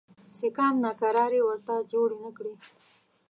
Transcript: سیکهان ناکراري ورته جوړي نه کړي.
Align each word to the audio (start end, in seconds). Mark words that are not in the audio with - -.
سیکهان 0.37 0.75
ناکراري 0.85 1.41
ورته 1.43 1.73
جوړي 1.91 2.17
نه 2.23 2.31
کړي. 2.37 2.53